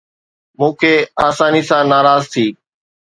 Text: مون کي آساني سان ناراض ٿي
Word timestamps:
مون 0.57 0.71
کي 0.79 0.93
آساني 1.27 1.61
سان 1.69 1.83
ناراض 1.91 2.21
ٿي 2.33 2.45